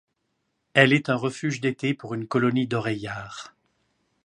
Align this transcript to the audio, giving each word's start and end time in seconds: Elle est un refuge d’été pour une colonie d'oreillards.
Elle 0.73 0.93
est 0.93 1.09
un 1.09 1.15
refuge 1.15 1.61
d’été 1.61 1.93
pour 1.93 2.15
une 2.15 2.25
colonie 2.27 2.65
d'oreillards. 2.65 3.53